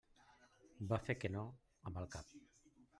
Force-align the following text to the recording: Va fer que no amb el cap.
Va 0.93 0.99
fer 1.09 1.17
que 1.21 1.33
no 1.37 1.47
amb 1.91 2.05
el 2.05 2.13
cap. 2.19 2.37